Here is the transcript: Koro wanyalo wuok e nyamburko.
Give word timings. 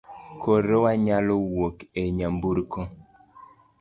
Koro 0.41 0.75
wanyalo 0.85 1.33
wuok 1.49 1.77
e 2.01 2.03
nyamburko. 2.17 2.81